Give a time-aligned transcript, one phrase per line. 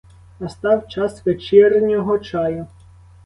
[0.39, 2.67] Настав час вечірнього чаю.